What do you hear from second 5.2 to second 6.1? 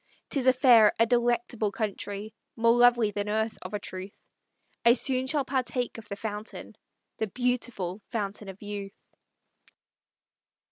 shall partake of